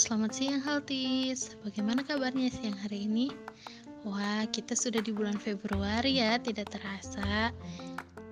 [0.00, 1.60] selamat siang Haltis.
[1.60, 3.28] Bagaimana kabarnya siang hari ini?
[4.08, 7.52] Wah, kita sudah di bulan Februari ya, tidak terasa.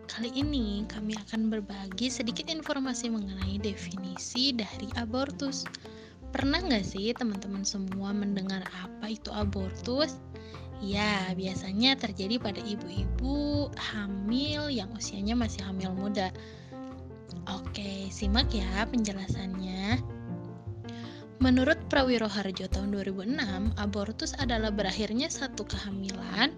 [0.09, 5.69] Kali ini kami akan berbagi sedikit informasi mengenai definisi dari abortus.
[6.33, 10.17] Pernah nggak sih teman-teman semua mendengar apa itu abortus?
[10.81, 16.33] Ya, biasanya terjadi pada ibu-ibu hamil yang usianya masih hamil muda.
[17.53, 20.12] Oke, simak ya penjelasannya.
[21.43, 26.55] Menurut Prawiro Harjo tahun 2006, abortus adalah berakhirnya satu kehamilan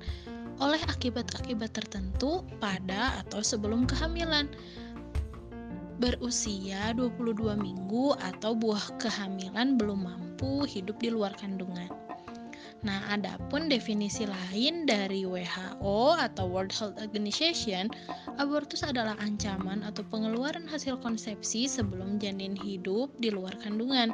[0.61, 4.45] oleh akibat-akibat tertentu pada atau sebelum kehamilan
[6.05, 11.89] berusia 22 minggu atau buah kehamilan belum mampu hidup di luar kandungan.
[12.85, 17.89] Nah, adapun definisi lain dari WHO atau World Health Organization,
[18.37, 24.13] abortus adalah ancaman atau pengeluaran hasil konsepsi sebelum janin hidup di luar kandungan.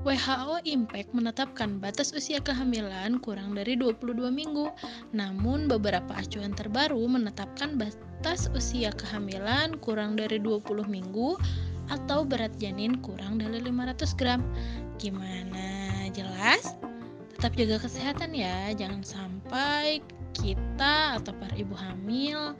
[0.00, 4.72] WHO Impact menetapkan batas usia kehamilan kurang dari 22 minggu,
[5.12, 11.36] namun beberapa acuan terbaru menetapkan batas usia kehamilan kurang dari 20 minggu
[11.92, 14.40] atau berat janin kurang dari 500 gram.
[14.96, 16.08] Gimana?
[16.16, 16.80] Jelas?
[17.36, 20.00] Tetap jaga kesehatan ya, jangan sampai
[20.32, 22.56] kita atau para ibu hamil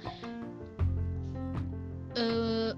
[2.20, 2.76] uh,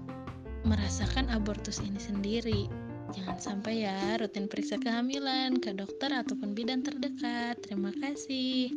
[0.63, 2.71] merasakan abortus ini sendiri.
[3.13, 7.61] Jangan sampai ya rutin periksa kehamilan ke dokter ataupun bidan terdekat.
[7.61, 8.73] Terima kasih.